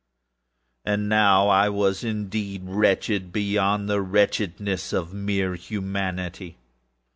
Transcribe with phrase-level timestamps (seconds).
[0.83, 6.57] And now was I indeed wretched beyond the wretchedness of mere Humanity.